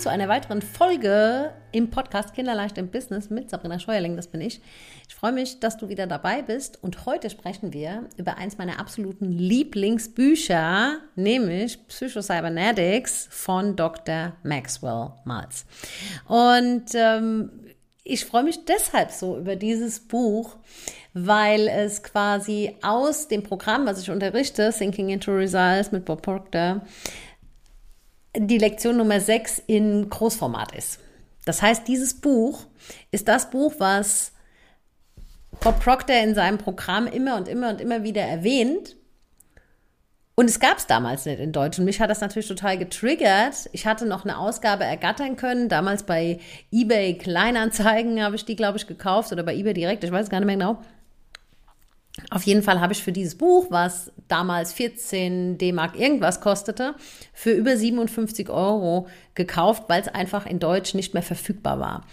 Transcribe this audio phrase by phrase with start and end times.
[0.00, 4.62] Zu einer weiteren Folge im Podcast Kinderleicht im Business mit Sabrina Scheuerling, das bin ich.
[5.06, 8.80] Ich freue mich, dass du wieder dabei bist und heute sprechen wir über eins meiner
[8.80, 14.32] absoluten Lieblingsbücher, nämlich Psychocybernetics von Dr.
[14.42, 15.66] Maxwell Maltz.
[16.26, 17.50] Und ähm,
[18.02, 20.56] ich freue mich deshalb so über dieses Buch,
[21.12, 26.80] weil es quasi aus dem Programm, was ich unterrichte, Thinking into Results mit Bob Proctor,
[28.36, 31.00] die Lektion Nummer 6 in Großformat ist.
[31.44, 32.66] Das heißt, dieses Buch
[33.10, 34.32] ist das Buch, was
[35.60, 38.96] Bob Proctor in seinem Programm immer und immer und immer wieder erwähnt.
[40.36, 41.78] Und es gab es damals nicht in Deutsch.
[41.78, 43.68] Und mich hat das natürlich total getriggert.
[43.72, 45.68] Ich hatte noch eine Ausgabe ergattern können.
[45.68, 46.38] Damals bei
[46.72, 50.02] eBay Kleinanzeigen habe ich die, glaube ich, gekauft oder bei eBay direkt.
[50.02, 50.80] Ich weiß gar nicht mehr genau.
[52.30, 56.94] Auf jeden Fall habe ich für dieses Buch, was damals 14 D-Mark irgendwas kostete,
[57.32, 62.04] für über 57 Euro gekauft, weil es einfach in Deutsch nicht mehr verfügbar war.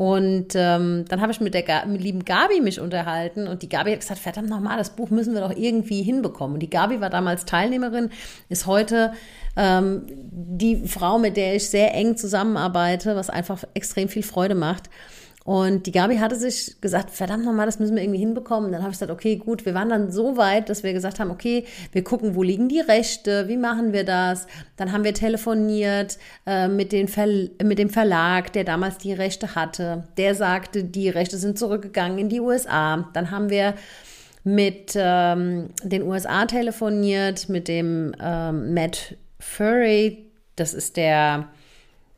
[0.00, 3.92] Und ähm, dann habe ich mit der mit lieben Gabi mich unterhalten und die Gabi
[3.92, 6.54] hat gesagt, verdammt nochmal, das Buch müssen wir doch irgendwie hinbekommen.
[6.54, 8.08] Und die Gabi war damals Teilnehmerin,
[8.48, 9.12] ist heute
[9.58, 14.88] ähm, die Frau, mit der ich sehr eng zusammenarbeite, was einfach extrem viel Freude macht.
[15.44, 18.72] Und die Gabi hatte sich gesagt, verdammt nochmal, das müssen wir irgendwie hinbekommen.
[18.72, 21.30] dann habe ich gesagt, okay, gut, wir waren dann so weit, dass wir gesagt haben,
[21.30, 24.46] okay, wir gucken, wo liegen die Rechte, wie machen wir das?
[24.76, 27.08] Dann haben wir telefoniert äh, mit, den
[27.62, 30.04] mit dem Verlag, der damals die Rechte hatte.
[30.18, 33.08] Der sagte, die Rechte sind zurückgegangen in die USA.
[33.14, 33.74] Dann haben wir
[34.44, 41.48] mit ähm, den USA telefoniert, mit dem ähm, Matt Furry, das ist der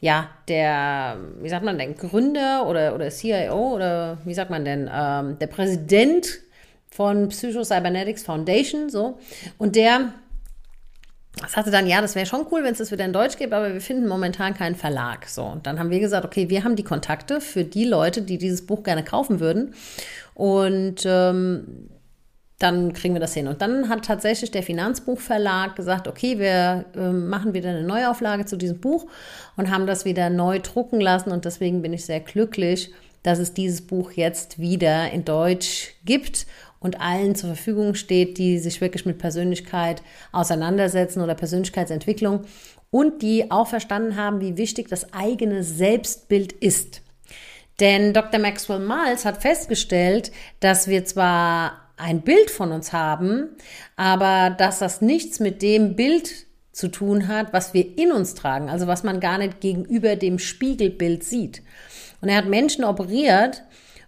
[0.03, 4.91] ja, der, wie sagt man denn, Gründer oder, oder CIO oder wie sagt man denn,
[4.93, 6.41] ähm, der Präsident
[6.91, 9.21] von Psycho-Cybernetics Foundation, so.
[9.59, 10.13] Und der
[11.47, 13.73] sagte dann, ja, das wäre schon cool, wenn es das wieder in Deutsch gibt, aber
[13.73, 15.29] wir finden momentan keinen Verlag.
[15.29, 18.39] So, und dann haben wir gesagt, okay, wir haben die Kontakte für die Leute, die
[18.39, 19.73] dieses Buch gerne kaufen würden.
[20.35, 21.91] Und ähm,
[22.63, 23.49] dann kriegen wir das hin.
[23.49, 28.57] Und dann hat tatsächlich der Finanzbuchverlag gesagt, okay, wir äh, machen wieder eine Neuauflage zu
[28.57, 29.07] diesem Buch
[29.57, 31.31] und haben das wieder neu drucken lassen.
[31.31, 32.93] Und deswegen bin ich sehr glücklich,
[33.23, 36.47] dass es dieses Buch jetzt wieder in Deutsch gibt
[36.81, 40.03] und allen zur Verfügung steht, die sich wirklich mit Persönlichkeit
[40.33, 42.45] auseinandersetzen oder Persönlichkeitsentwicklung
[42.91, 47.03] und die auch verstanden haben, wie wichtig das eigene Selbstbild ist.
[47.81, 48.39] Denn Dr.
[48.39, 50.31] Maxwell Miles hat festgestellt,
[50.61, 53.51] dass wir zwar ein Bild von uns haben,
[53.97, 58.69] aber dass das nichts mit dem Bild zu tun hat, was wir in uns tragen,
[58.69, 61.63] also was man gar nicht gegenüber dem Spiegelbild sieht.
[62.21, 63.63] Und er hat Menschen operiert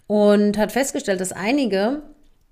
[0.07, 2.03] und hat festgestellt, dass einige,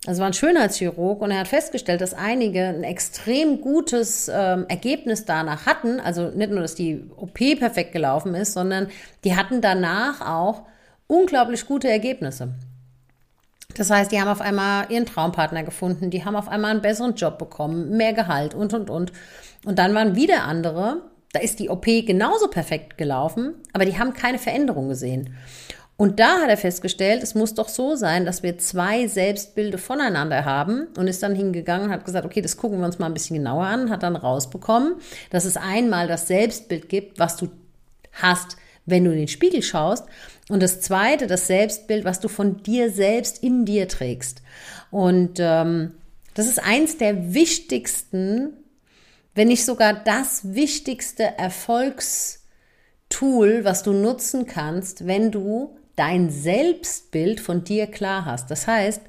[0.06, 5.24] also war ein Schönheitschirurg, und er hat festgestellt, dass einige ein extrem gutes ähm, Ergebnis
[5.24, 8.88] danach hatten, also nicht nur, dass die OP perfekt gelaufen ist, sondern
[9.24, 10.66] die hatten danach auch
[11.06, 12.54] unglaublich gute Ergebnisse.
[13.76, 17.14] Das heißt, die haben auf einmal ihren Traumpartner gefunden, die haben auf einmal einen besseren
[17.14, 19.12] Job bekommen, mehr Gehalt und, und, und.
[19.64, 21.02] Und dann waren wieder andere,
[21.32, 25.34] da ist die OP genauso perfekt gelaufen, aber die haben keine Veränderung gesehen.
[25.96, 30.44] Und da hat er festgestellt, es muss doch so sein, dass wir zwei Selbstbilder voneinander
[30.44, 33.14] haben und ist dann hingegangen und hat gesagt, okay, das gucken wir uns mal ein
[33.14, 34.94] bisschen genauer an, hat dann rausbekommen,
[35.30, 37.50] dass es einmal das Selbstbild gibt, was du
[38.20, 38.56] hast,
[38.86, 40.06] wenn du in den Spiegel schaust.
[40.48, 44.42] Und das zweite, das Selbstbild, was du von dir selbst in dir trägst.
[44.90, 45.94] Und ähm,
[46.34, 48.52] das ist eins der wichtigsten,
[49.34, 52.40] wenn nicht sogar das wichtigste Erfolgstool,
[53.64, 58.50] was du nutzen kannst, wenn du dein Selbstbild von dir klar hast.
[58.50, 59.02] Das heißt,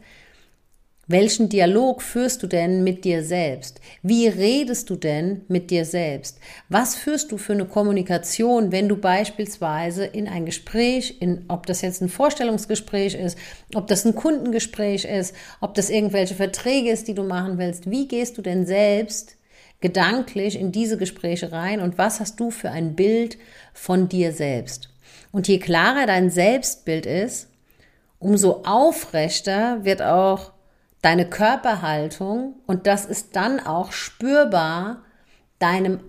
[1.06, 3.82] welchen Dialog führst du denn mit dir selbst?
[4.04, 6.40] Wie redest du denn mit dir selbst?
[6.70, 11.82] Was führst du für eine Kommunikation, wenn du beispielsweise in ein Gespräch, in, ob das
[11.82, 13.38] jetzt ein Vorstellungsgespräch ist,
[13.76, 17.92] ob das ein Kundengespräch ist, ob das irgendwelche Verträge ist, die du machen willst?
[17.92, 19.36] Wie gehst du denn selbst
[19.82, 23.38] gedanklich in diese Gespräche rein und was hast du für ein Bild
[23.74, 24.90] von dir selbst?
[25.34, 27.50] Und je klarer dein Selbstbild ist,
[28.20, 30.53] umso aufrechter wird auch
[31.04, 35.04] deine Körperhaltung und das ist dann auch spürbar
[35.60, 36.00] deinem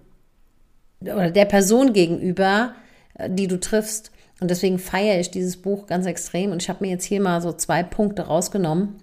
[1.00, 2.75] oder der Person gegenüber,
[3.14, 4.11] äh, die du triffst.
[4.41, 6.52] Und deswegen feiere ich dieses Buch ganz extrem.
[6.52, 8.96] Und ich habe mir jetzt hier mal so zwei Punkte rausgenommen,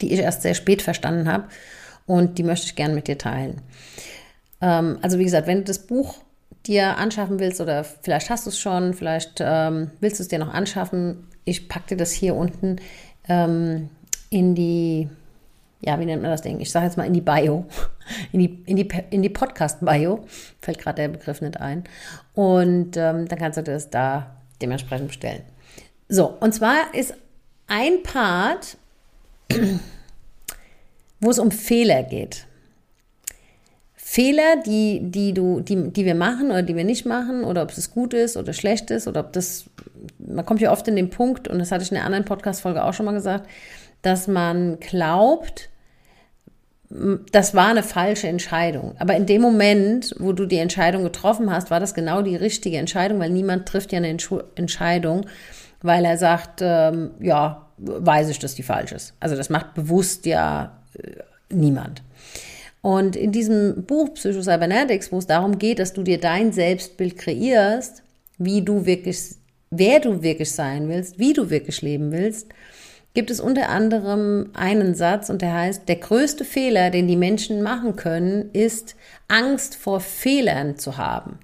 [0.00, 1.44] die ich erst sehr spät verstanden habe.
[2.06, 3.60] Und die möchte ich gerne mit dir teilen.
[4.60, 6.16] Ähm, also wie gesagt, wenn du das Buch
[6.66, 10.38] dir anschaffen willst oder vielleicht hast du es schon, vielleicht ähm, willst du es dir
[10.38, 12.76] noch anschaffen, ich packe dir das hier unten
[13.28, 13.90] ähm,
[14.32, 15.08] in die
[15.84, 16.60] ja, wie nennt man das Ding?
[16.60, 17.66] Ich sage jetzt mal in die Bio,
[18.32, 20.24] in die, in die, in die Podcast-Bio,
[20.60, 21.84] fällt gerade der Begriff nicht ein.
[22.34, 24.30] Und ähm, dann kannst du das da
[24.60, 25.42] dementsprechend bestellen.
[26.08, 27.14] So, und zwar ist
[27.66, 28.76] ein Part,
[31.20, 32.46] wo es um Fehler geht.
[33.96, 37.70] Fehler, die, die, du, die, die wir machen oder die wir nicht machen, oder ob
[37.70, 39.64] es gut ist oder schlecht ist, oder ob das,
[40.18, 42.84] man kommt ja oft in den Punkt, und das hatte ich in einer anderen Podcast-Folge
[42.84, 43.48] auch schon mal gesagt,
[44.02, 45.70] dass man glaubt,
[47.30, 48.94] das war eine falsche Entscheidung.
[48.98, 52.76] Aber in dem Moment, wo du die Entscheidung getroffen hast, war das genau die richtige
[52.76, 55.26] Entscheidung, weil niemand trifft ja eine Entscheidung,
[55.80, 59.14] weil er sagt, ähm, ja, weiß ich, dass die falsch ist.
[59.20, 61.22] Also das macht bewusst ja äh,
[61.54, 62.02] niemand.
[62.82, 68.02] Und in diesem Buch Psychocybernetics, wo es darum geht, dass du dir dein Selbstbild kreierst,
[68.38, 69.36] wie du wirklich,
[69.70, 72.48] wer du wirklich sein willst, wie du wirklich leben willst,
[73.14, 77.62] gibt es unter anderem einen Satz und der heißt, der größte Fehler, den die Menschen
[77.62, 78.96] machen können, ist
[79.28, 81.38] Angst vor Fehlern zu haben.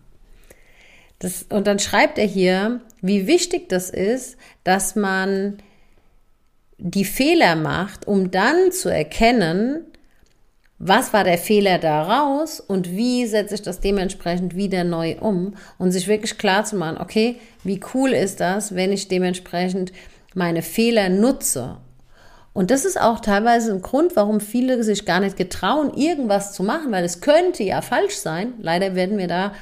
[1.19, 5.59] Das, und dann schreibt er hier, wie wichtig das ist, dass man
[6.79, 9.85] die Fehler macht, um dann zu erkennen,
[10.79, 15.91] was war der Fehler daraus und wie setze ich das dementsprechend wieder neu um und
[15.91, 19.93] sich wirklich klar zu machen, okay, wie cool ist das, wenn ich dementsprechend
[20.35, 21.77] meine Fehler nutze.
[22.53, 26.63] Und das ist auch teilweise ein Grund, warum viele sich gar nicht getrauen, irgendwas zu
[26.63, 28.55] machen, weil es könnte ja falsch sein.
[28.61, 29.53] Leider werden wir da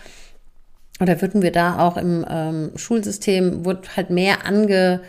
[1.00, 5.02] oder würden wir da auch im ähm, Schulsystem, wird halt mehr ange,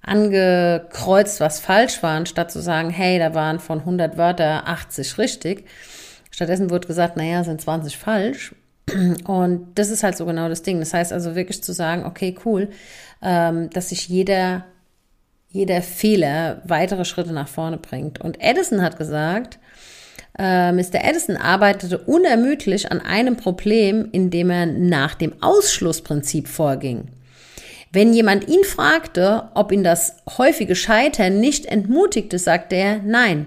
[0.00, 5.66] angekreuzt, was falsch war, anstatt zu sagen, hey, da waren von 100 Wörter 80 richtig.
[6.30, 8.54] Stattdessen wurde gesagt, naja, sind 20 falsch.
[9.26, 10.78] Und das ist halt so genau das Ding.
[10.78, 12.70] Das heißt also wirklich zu sagen, okay, cool,
[13.20, 14.64] ähm, dass sich jeder,
[15.50, 18.20] jeder Fehler weitere Schritte nach vorne bringt.
[18.20, 19.58] Und Edison hat gesagt,
[20.38, 21.04] äh, Mr.
[21.04, 27.08] Edison arbeitete unermüdlich an einem Problem, in dem er nach dem Ausschlussprinzip vorging.
[27.90, 33.46] Wenn jemand ihn fragte, ob ihn das häufige Scheitern nicht entmutigte, sagte er, nein,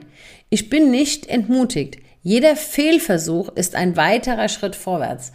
[0.50, 1.98] ich bin nicht entmutigt.
[2.24, 5.32] Jeder Fehlversuch ist ein weiterer Schritt vorwärts.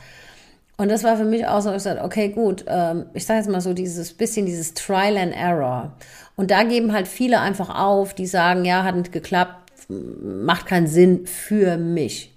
[0.76, 3.48] Und das war für mich auch so, ich sagte, okay, gut, ähm, ich sage jetzt
[3.48, 5.96] mal so dieses bisschen dieses Trial and Error.
[6.36, 10.86] Und da geben halt viele einfach auf, die sagen, ja, hat nicht geklappt, macht keinen
[10.86, 12.32] Sinn für mich.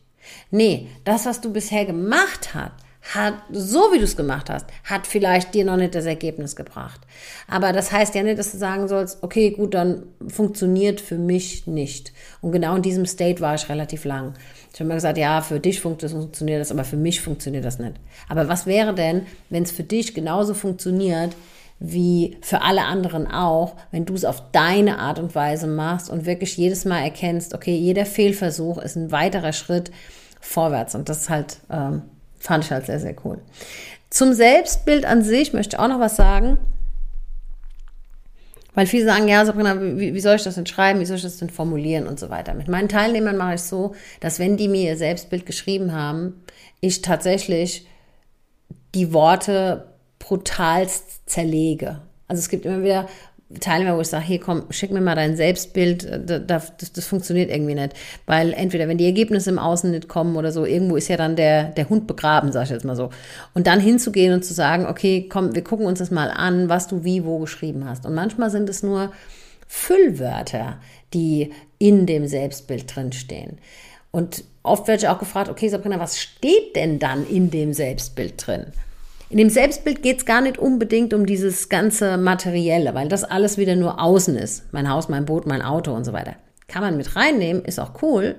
[0.51, 2.73] Nee, das, was du bisher gemacht hast,
[3.13, 7.01] hat, so wie du es gemacht hast, hat vielleicht dir noch nicht das Ergebnis gebracht.
[7.47, 11.65] Aber das heißt ja nicht, dass du sagen sollst, okay, gut, dann funktioniert für mich
[11.65, 12.13] nicht.
[12.41, 14.33] Und genau in diesem State war ich relativ lang.
[14.73, 17.93] Ich habe mir gesagt, ja, für dich funktioniert das, aber für mich funktioniert das nicht.
[18.27, 21.35] Aber was wäre denn, wenn es für dich genauso funktioniert,
[21.79, 26.25] wie für alle anderen auch, wenn du es auf deine Art und Weise machst und
[26.25, 29.91] wirklich jedes Mal erkennst, okay, jeder Fehlversuch ist ein weiterer Schritt
[30.41, 30.95] vorwärts.
[30.95, 32.03] Und das halt ähm,
[32.39, 33.39] Fand ich halt sehr, sehr cool.
[34.09, 36.57] Zum Selbstbild an sich möchte ich auch noch was sagen.
[38.73, 41.01] Weil viele sagen, ja, Sabrina, wie, wie soll ich das denn schreiben?
[41.01, 42.53] Wie soll ich das denn formulieren und so weiter?
[42.53, 46.41] Mit meinen Teilnehmern mache ich so, dass wenn die mir ihr Selbstbild geschrieben haben,
[46.79, 47.87] ich tatsächlich
[48.95, 49.88] die Worte
[50.19, 52.01] brutalst zerlege.
[52.27, 53.07] Also es gibt immer wieder
[53.59, 57.05] Teilnehmer, wo ich sage, hier komm, schick mir mal dein Selbstbild, äh, das, das, das,
[57.07, 57.93] funktioniert irgendwie nicht.
[58.27, 61.35] Weil entweder, wenn die Ergebnisse im Außen nicht kommen oder so, irgendwo ist ja dann
[61.35, 63.09] der, der Hund begraben, sag ich jetzt mal so.
[63.55, 66.87] Und dann hinzugehen und zu sagen, okay, komm, wir gucken uns das mal an, was
[66.87, 68.05] du wie wo geschrieben hast.
[68.05, 69.11] Und manchmal sind es nur
[69.67, 70.77] Füllwörter,
[71.15, 73.57] die in dem Selbstbild drinstehen.
[74.11, 78.45] Und oft werde ich auch gefragt, okay, Sabrina, was steht denn dann in dem Selbstbild
[78.45, 78.67] drin?
[79.29, 83.59] In dem Selbstbild geht es gar nicht unbedingt um dieses ganze Materielle, weil das alles
[83.59, 84.73] wieder nur außen ist.
[84.73, 86.35] Mein Haus, mein Boot, mein Auto und so weiter.
[86.67, 88.37] Kann man mit reinnehmen, ist auch cool.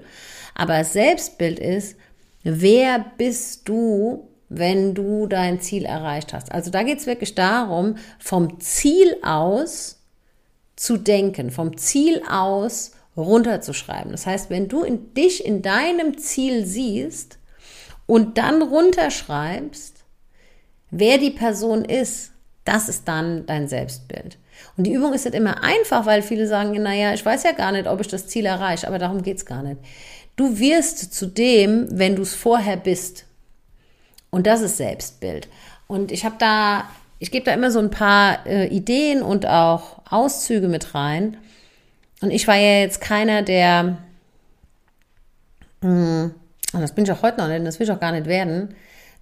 [0.57, 1.97] Aber das Selbstbild ist,
[2.43, 6.51] wer bist du, wenn du dein Ziel erreicht hast?
[6.51, 10.01] Also da geht es wirklich darum, vom Ziel aus
[10.75, 14.11] zu denken, vom Ziel aus runterzuschreiben.
[14.11, 17.39] Das heißt, wenn du in dich in deinem Ziel siehst
[18.07, 20.00] und dann runterschreibst,
[20.91, 22.33] wer die Person ist,
[22.65, 24.39] das ist dann dein Selbstbild.
[24.77, 27.73] Und die Übung ist nicht immer einfach, weil viele sagen, naja, ich weiß ja gar
[27.73, 29.81] nicht, ob ich das Ziel erreiche, aber darum geht es gar nicht.
[30.37, 33.27] Du wirst zu dem, wenn du es vorher bist.
[34.31, 35.49] Und das ist Selbstbild.
[35.87, 36.85] Und ich habe da,
[37.19, 41.37] ich gebe da immer so ein paar äh, Ideen und auch Auszüge mit rein.
[42.21, 43.99] Und ich war ja jetzt keiner, der,
[45.81, 46.35] mh, hm,
[46.73, 48.75] und das bin ich auch heute noch nicht, das will ich auch gar nicht werden,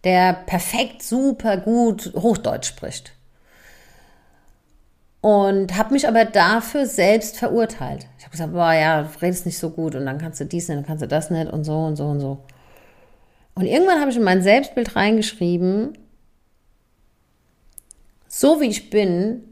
[0.05, 3.12] der perfekt, super gut Hochdeutsch spricht.
[5.21, 8.07] Und habe mich aber dafür selbst verurteilt.
[8.19, 10.69] Ich habe gesagt, boah, ja, du redest nicht so gut und dann kannst du dies
[10.69, 12.38] nicht, dann kannst du das nicht und so und so und so.
[13.55, 15.99] Und irgendwann habe ich in mein Selbstbild reingeschrieben,
[18.28, 19.43] so wie ich bin,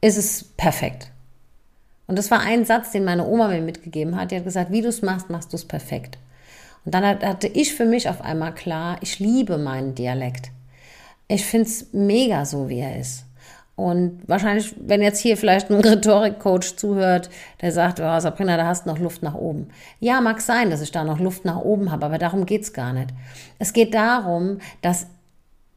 [0.00, 1.10] ist es perfekt.
[2.06, 4.30] Und das war ein Satz, den meine Oma mir mitgegeben hat.
[4.30, 6.18] Die hat gesagt, wie du es machst, machst du es perfekt.
[6.84, 10.50] Und dann hatte ich für mich auf einmal klar, ich liebe meinen Dialekt.
[11.28, 13.24] Ich finde es mega so, wie er ist.
[13.76, 18.84] Und wahrscheinlich, wenn jetzt hier vielleicht ein Rhetorikcoach zuhört, der sagt, oh, Sabrina, da hast
[18.84, 19.68] du noch Luft nach oben.
[19.98, 22.92] Ja, mag sein, dass ich da noch Luft nach oben habe, aber darum geht's gar
[22.92, 23.10] nicht.
[23.58, 25.06] Es geht darum, dass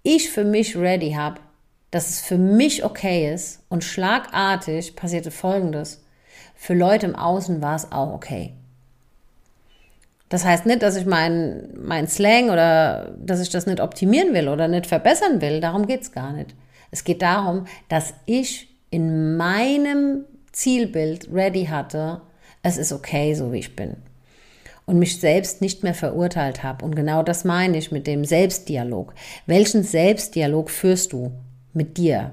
[0.03, 1.39] ich für mich ready habe,
[1.89, 6.03] dass es für mich okay ist und schlagartig passierte Folgendes.
[6.55, 8.53] Für Leute im Außen war es auch okay.
[10.29, 14.49] Das heißt nicht, dass ich meinen mein Slang oder dass ich das nicht optimieren will
[14.49, 15.61] oder nicht verbessern will.
[15.61, 16.53] Darum geht's gar nicht.
[16.91, 22.21] Es geht darum, dass ich in meinem Zielbild ready hatte,
[22.63, 23.97] es ist okay, so wie ich bin.
[24.85, 26.83] Und mich selbst nicht mehr verurteilt habe.
[26.83, 29.13] Und genau das meine ich mit dem Selbstdialog.
[29.45, 31.31] Welchen Selbstdialog führst du
[31.73, 32.31] mit dir?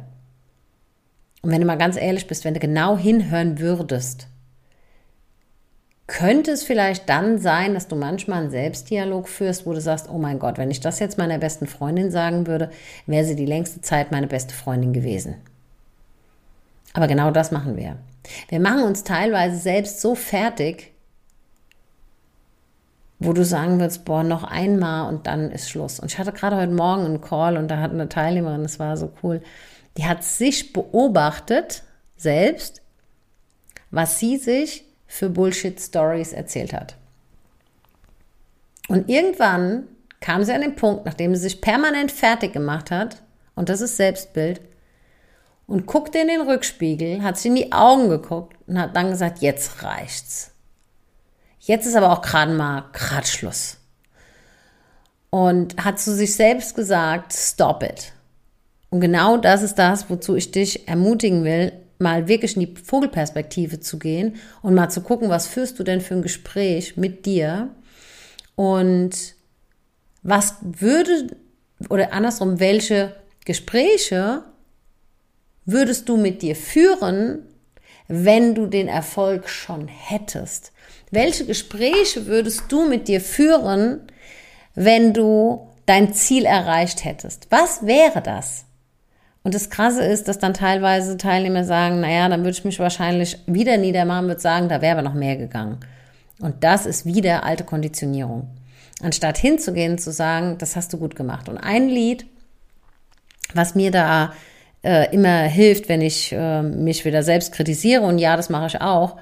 [1.42, 4.28] Und wenn du mal ganz ehrlich bist, wenn du genau hinhören würdest,
[6.06, 10.18] könnte es vielleicht dann sein, dass du manchmal einen Selbstdialog führst, wo du sagst, oh
[10.18, 12.70] mein Gott, wenn ich das jetzt meiner besten Freundin sagen würde,
[13.06, 15.36] wäre sie die längste Zeit meine beste Freundin gewesen.
[16.92, 17.96] Aber genau das machen wir.
[18.48, 20.92] Wir machen uns teilweise selbst so fertig,
[23.18, 26.00] wo du sagen würdest, boah, noch einmal und dann ist Schluss.
[26.00, 28.96] Und ich hatte gerade heute Morgen einen Call und da hat eine Teilnehmerin, das war
[28.96, 29.42] so cool,
[29.96, 31.82] die hat sich beobachtet,
[32.16, 32.82] selbst,
[33.90, 34.84] was sie sich
[35.14, 36.96] für Bullshit-Stories erzählt hat.
[38.88, 39.86] Und irgendwann
[40.18, 43.22] kam sie an den Punkt, nachdem sie sich permanent fertig gemacht hat,
[43.54, 44.60] und das ist Selbstbild,
[45.68, 49.38] und guckte in den Rückspiegel, hat sich in die Augen geguckt und hat dann gesagt,
[49.38, 50.50] jetzt reicht's.
[51.60, 53.78] Jetzt ist aber auch gerade mal grad Schluss.
[55.30, 58.12] Und hat zu sich selbst gesagt, stop it.
[58.90, 63.80] Und genau das ist das, wozu ich dich ermutigen will, mal wirklich in die Vogelperspektive
[63.80, 67.70] zu gehen und mal zu gucken, was führst du denn für ein Gespräch mit dir
[68.56, 69.34] und
[70.22, 71.36] was würde
[71.88, 74.42] oder andersrum, welche Gespräche
[75.64, 77.46] würdest du mit dir führen,
[78.08, 80.72] wenn du den Erfolg schon hättest?
[81.10, 84.00] Welche Gespräche würdest du mit dir führen,
[84.74, 87.46] wenn du dein Ziel erreicht hättest?
[87.50, 88.64] Was wäre das?
[89.44, 93.38] Und das Krasse ist, dass dann teilweise Teilnehmer sagen, naja, dann würde ich mich wahrscheinlich
[93.46, 95.80] wieder niedermachen, würde sagen, da wäre aber noch mehr gegangen.
[96.40, 98.48] Und das ist wieder alte Konditionierung.
[99.02, 101.50] Anstatt hinzugehen zu sagen, das hast du gut gemacht.
[101.50, 102.26] Und ein Lied,
[103.52, 104.32] was mir da
[104.82, 108.80] äh, immer hilft, wenn ich äh, mich wieder selbst kritisiere, und ja, das mache ich
[108.80, 109.18] auch,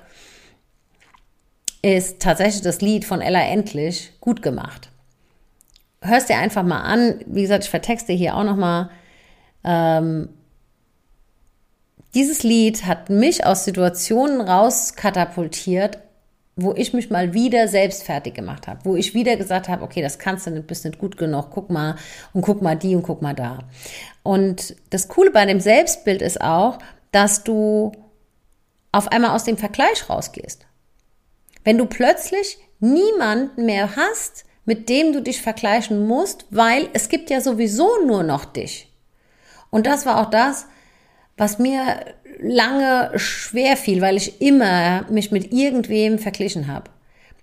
[1.83, 4.91] ist tatsächlich das Lied von Ella Endlich gut gemacht.
[6.01, 7.17] Hörst dir einfach mal an.
[7.27, 8.91] Wie gesagt, ich vertexte hier auch noch mal
[9.65, 10.29] ähm,
[12.15, 15.99] dieses Lied hat mich aus Situationen rauskatapultiert,
[16.57, 20.03] wo ich mich mal wieder selbst fertig gemacht habe, wo ich wieder gesagt habe, okay,
[20.03, 21.97] das kannst du nicht, bist nicht gut genug, guck mal
[22.35, 23.61] und guck mal die und guck mal da.
[24.23, 26.79] Und das Coole bei dem Selbstbild ist auch,
[27.11, 27.93] dass du
[28.93, 30.67] auf einmal aus dem Vergleich rausgehst.
[31.65, 37.31] Wenn du plötzlich niemanden mehr hast, mit dem du dich vergleichen musst, weil es gibt
[37.31, 38.92] ja sowieso nur noch dich.
[39.73, 40.67] Und das war auch das,
[41.37, 41.83] was mir
[42.41, 46.91] lange schwer fiel, weil ich immer mich mit irgendwem verglichen habe.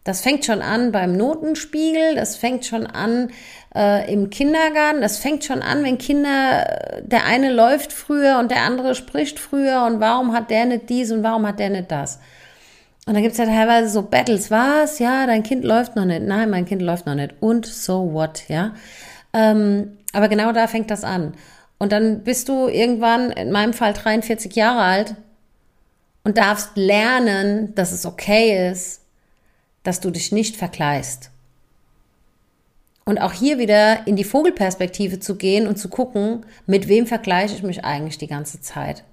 [0.04, 3.32] Das fängt schon an beim Notenspiegel, das fängt schon an
[3.76, 8.62] äh, im Kindergarten, das fängt schon an, wenn Kinder, der eine läuft früher und der
[8.62, 12.20] andere spricht früher und warum hat der nicht dies und warum hat der nicht das.
[13.08, 15.00] Und da gibt's ja teilweise so Battles, was?
[15.00, 16.22] Ja, dein Kind läuft noch nicht.
[16.22, 17.34] Nein, mein Kind läuft noch nicht.
[17.40, 18.76] Und so what, ja.
[19.34, 21.34] Ähm, aber genau da fängt das an.
[21.80, 25.16] Und dann bist du irgendwann, in meinem Fall 43 Jahre alt,
[26.24, 29.02] und darfst lernen, dass es okay ist,
[29.84, 31.32] dass du dich nicht vergleichst.
[33.06, 37.56] Und auch hier wieder in die Vogelperspektive zu gehen und zu gucken, mit wem vergleiche
[37.56, 39.04] ich mich eigentlich die ganze Zeit.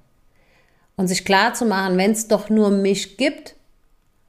[0.97, 3.55] Und sich klar zu machen, wenn es doch nur mich gibt,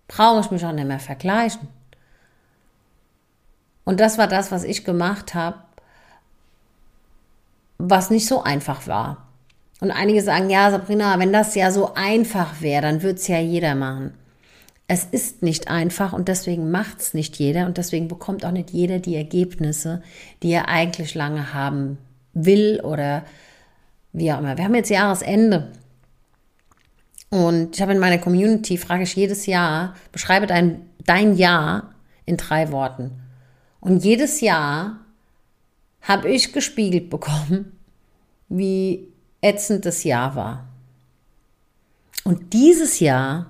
[0.07, 1.67] brauche ich mich auch nicht mehr vergleichen.
[3.83, 5.57] Und das war das, was ich gemacht habe,
[7.77, 9.27] was nicht so einfach war.
[9.79, 13.39] Und einige sagen, ja, Sabrina, wenn das ja so einfach wäre, dann würde es ja
[13.39, 14.13] jeder machen.
[14.87, 18.71] Es ist nicht einfach und deswegen macht es nicht jeder und deswegen bekommt auch nicht
[18.71, 20.01] jeder die Ergebnisse,
[20.41, 21.97] die er eigentlich lange haben
[22.33, 23.23] will oder
[24.13, 24.57] wie auch immer.
[24.57, 25.71] Wir haben jetzt Jahresende
[27.29, 31.93] Und ich habe in meiner Community, frage ich jedes Jahr, beschreibe dein, dein Jahr
[32.25, 33.11] in drei Worten.
[33.81, 35.01] Und jedes Jahr
[36.07, 37.77] habe ich gespiegelt bekommen,
[38.49, 39.07] wie
[39.41, 40.67] ätzend das Jahr war.
[42.23, 43.47] Und dieses Jahr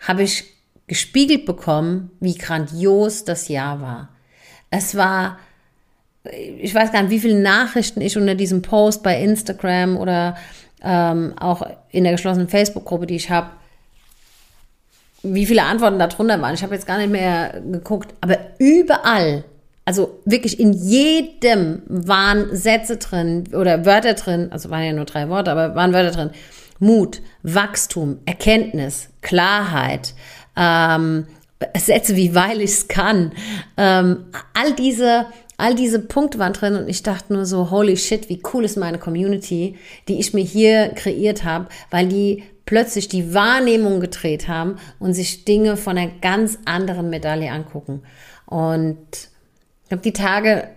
[0.00, 0.44] habe ich
[0.86, 4.08] gespiegelt bekommen, wie grandios das Jahr war.
[4.70, 5.38] Es war,
[6.24, 10.36] ich weiß gar nicht, wie viele Nachrichten ich unter diesem Post bei Instagram oder
[10.82, 13.50] ähm, auch in der geschlossenen Facebook-Gruppe, die ich habe,
[15.22, 16.54] wie viele Antworten darunter waren.
[16.54, 19.44] Ich habe jetzt gar nicht mehr geguckt, aber überall,
[19.86, 25.28] also wirklich in jedem waren Sätze drin oder Wörter drin, also waren ja nur drei
[25.28, 26.30] Worte, aber waren Wörter drin.
[26.78, 30.14] Mut, Wachstum, Erkenntnis, Klarheit,
[30.56, 31.26] ähm,
[31.78, 33.32] Sätze wie weil ich es kann,
[33.78, 35.26] ähm, all diese
[35.56, 38.76] all diese Punkte waren drin und ich dachte nur so, holy shit, wie cool ist
[38.76, 39.76] meine Community,
[40.06, 45.46] die ich mir hier kreiert habe, weil die plötzlich die Wahrnehmung gedreht haben und sich
[45.46, 48.02] Dinge von einer ganz anderen Medaille angucken.
[48.44, 48.98] Und
[49.86, 50.68] ich habe die Tage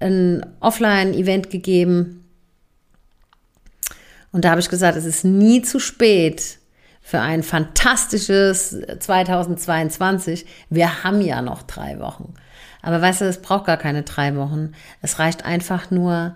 [0.00, 2.24] ein Offline-Event gegeben
[4.34, 6.58] und da habe ich gesagt, es ist nie zu spät
[7.00, 10.46] für ein fantastisches 2022.
[10.70, 12.34] Wir haben ja noch drei Wochen.
[12.82, 14.72] Aber weißt du, es braucht gar keine drei Wochen.
[15.02, 16.34] Es reicht einfach nur,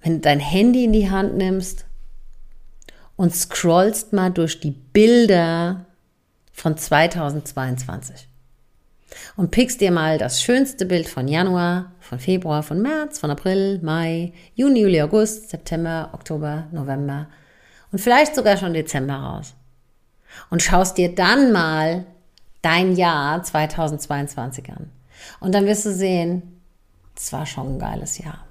[0.00, 1.86] wenn du dein Handy in die Hand nimmst
[3.16, 5.86] und scrollst mal durch die Bilder
[6.52, 8.29] von 2022
[9.36, 13.80] und pickst dir mal das schönste Bild von Januar, von Februar, von März, von April,
[13.82, 17.28] Mai, Juni, Juli, August, September, Oktober, November
[17.92, 19.54] und vielleicht sogar schon Dezember raus.
[20.48, 22.06] Und schaust dir dann mal
[22.62, 24.90] dein Jahr 2022 an.
[25.40, 26.60] Und dann wirst du sehen,
[27.16, 28.46] es war schon ein geiles Jahr.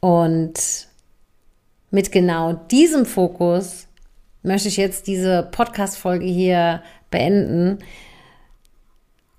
[0.00, 0.88] Und
[1.90, 3.86] mit genau diesem Fokus
[4.42, 7.78] möchte ich jetzt diese Podcast-Folge hier beenden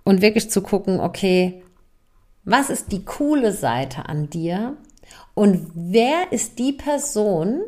[0.03, 1.63] und wirklich zu gucken, okay,
[2.43, 4.77] was ist die coole Seite an dir
[5.33, 7.61] und wer ist die Person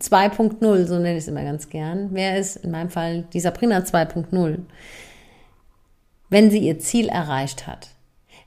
[0.00, 3.78] 2.0, so nenne ich es immer ganz gern, wer ist in meinem Fall die Sabrina
[3.78, 4.58] 2.0,
[6.28, 7.88] wenn sie ihr Ziel erreicht hat.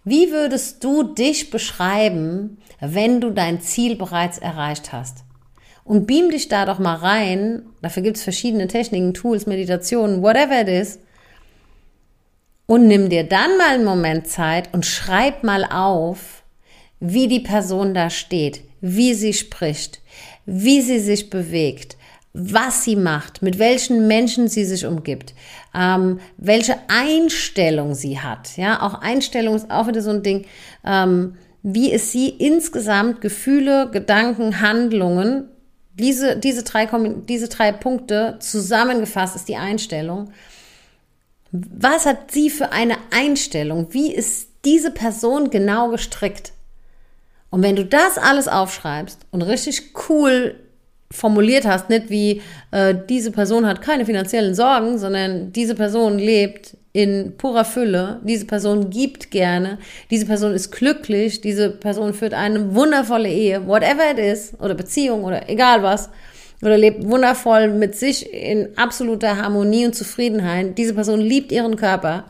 [0.04, 5.24] Wie würdest du dich beschreiben, wenn du dein Ziel bereits erreicht hast?
[5.86, 7.64] Und beam dich da doch mal rein.
[7.82, 11.00] Dafür gibt es verschiedene Techniken, Tools, Meditationen, whatever it is.
[12.74, 16.42] Und nimm dir dann mal einen Moment Zeit und schreib mal auf,
[17.00, 20.02] wie die Person da steht, wie sie spricht,
[20.48, 21.98] wie sie sich bewegt,
[22.34, 25.36] was sie macht, mit welchen Menschen sie sich umgibt,
[25.76, 28.58] ähm, welche Einstellung sie hat.
[28.58, 30.46] Ja, auch Einstellung ist auch wieder so ein Ding.
[30.84, 35.48] Ähm, wie ist sie insgesamt Gefühle, Gedanken, Handlungen?
[35.94, 36.88] Diese, diese, drei,
[37.30, 40.32] diese drei Punkte zusammengefasst ist die Einstellung.
[41.54, 43.88] Was hat sie für eine Einstellung?
[43.92, 46.52] Wie ist diese Person genau gestrickt?
[47.52, 50.56] Und wenn du das alles aufschreibst und richtig cool
[51.12, 56.76] formuliert hast, nicht wie äh, diese Person hat keine finanziellen Sorgen, sondern diese Person lebt
[56.92, 59.78] in purer Fülle, diese Person gibt gerne,
[60.10, 65.24] diese Person ist glücklich, diese Person führt eine wundervolle Ehe, whatever it is, oder Beziehung
[65.24, 66.10] oder egal was,
[66.64, 70.78] oder lebt wundervoll mit sich in absoluter Harmonie und Zufriedenheit.
[70.78, 72.26] Diese Person liebt ihren Körper.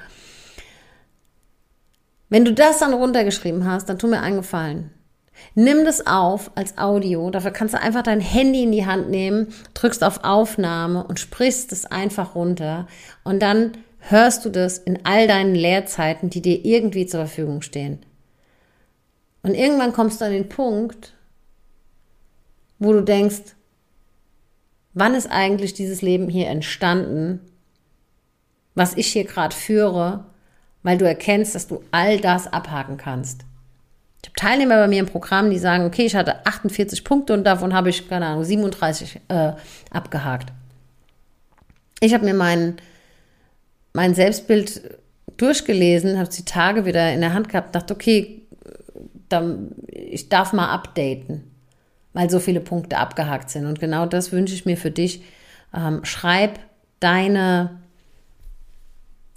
[2.29, 4.89] Wenn du das dann runtergeschrieben hast, dann tu mir einen Gefallen.
[5.55, 7.29] Nimm das auf als Audio.
[7.29, 11.71] Dafür kannst du einfach dein Handy in die Hand nehmen, drückst auf Aufnahme und sprichst
[11.71, 12.87] es einfach runter.
[13.23, 17.99] Und dann hörst du das in all deinen Lehrzeiten, die dir irgendwie zur Verfügung stehen.
[19.43, 21.13] Und irgendwann kommst du an den Punkt,
[22.79, 23.55] wo du denkst,
[24.93, 27.39] wann ist eigentlich dieses Leben hier entstanden,
[28.75, 30.25] was ich hier gerade führe,
[30.81, 33.45] weil du erkennst, dass du all das abhaken kannst.
[34.21, 37.43] Ich habe Teilnehmer bei mir im Programm, die sagen, okay, ich hatte 48 Punkte und
[37.43, 39.53] davon habe ich, keine Ahnung, 37 äh,
[39.91, 40.51] abgehakt.
[41.99, 42.77] Ich habe mir mein,
[43.93, 44.99] mein Selbstbild
[45.37, 48.41] durchgelesen, habe die Tage wieder in der Hand gehabt, dachte, okay,
[49.29, 51.43] dann, ich darf mal updaten,
[52.13, 53.65] weil so viele Punkte abgehakt sind.
[53.65, 55.23] Und genau das wünsche ich mir für dich.
[55.75, 56.59] Ähm, schreib
[56.99, 57.81] deine,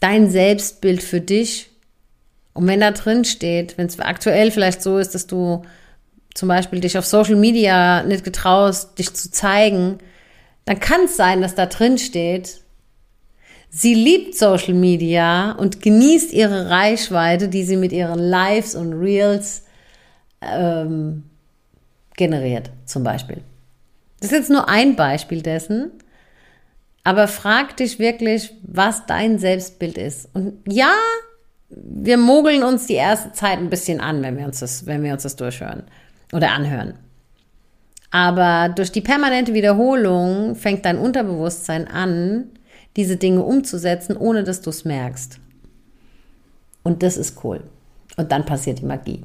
[0.01, 1.71] dein Selbstbild für dich
[2.57, 5.61] und wenn da drin steht, wenn es aktuell vielleicht so ist, dass du
[6.33, 9.99] zum Beispiel dich auf Social Media nicht getraust, dich zu zeigen,
[10.65, 12.63] dann kann es sein, dass da drin steht,
[13.69, 19.65] sie liebt Social Media und genießt ihre Reichweite, die sie mit ihren Lives und Reels
[20.41, 21.25] ähm,
[22.17, 23.43] generiert, zum Beispiel.
[24.21, 25.93] Das ist jetzt nur ein Beispiel dessen.
[27.05, 30.29] Aber frag dich wirklich, was dein Selbstbild ist.
[30.35, 30.93] Und ja,
[31.69, 35.13] wir mogeln uns die erste Zeit ein bisschen an, wenn wir uns das, wenn wir
[35.13, 35.85] uns das durchhören
[36.33, 36.95] oder anhören.
[38.11, 42.51] Aber durch die permanente Wiederholung fängt dein Unterbewusstsein an,
[42.97, 45.39] diese Dinge umzusetzen, ohne dass du es merkst.
[46.83, 47.63] Und das ist cool.
[48.17, 49.23] Und dann passiert die Magie.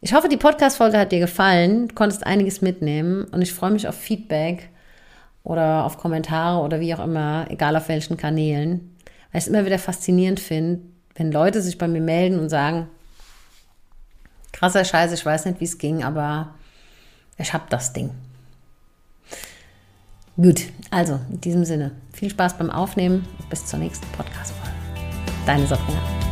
[0.00, 3.88] Ich hoffe, die Podcast-Folge hat dir gefallen, du konntest einiges mitnehmen und ich freue mich
[3.88, 4.68] auf Feedback
[5.42, 8.96] oder auf Kommentare oder wie auch immer, egal auf welchen Kanälen,
[9.32, 10.82] weil ich es immer wieder faszinierend finde,
[11.16, 12.86] wenn Leute sich bei mir melden und sagen,
[14.52, 16.54] krasser Scheiß, ich weiß nicht, wie es ging, aber
[17.36, 18.10] ich habe das Ding.
[20.36, 23.26] Gut, also in diesem Sinne, viel Spaß beim Aufnehmen.
[23.50, 24.72] Bis zur nächsten Podcast-Folge.
[25.44, 26.27] Deine Sabrina.